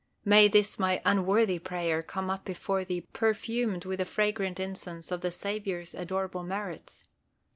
May 0.25 0.47
this 0.47 0.79
my 0.79 0.99
unworthy 1.05 1.59
prayer 1.59 2.01
come 2.01 2.31
up 2.31 2.43
before 2.43 2.83
Thee 2.83 3.01
perfumed 3.13 3.85
with 3.85 3.99
the 3.99 4.05
fragrant 4.05 4.59
incense 4.59 5.11
of 5.11 5.21
the 5.21 5.29
Saviour's 5.29 5.93
adorable 5.93 6.41
merits. 6.41 7.05